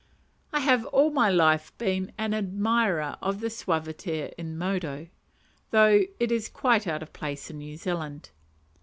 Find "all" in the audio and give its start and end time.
0.87-1.11